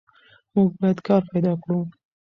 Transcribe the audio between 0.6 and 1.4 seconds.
باید کار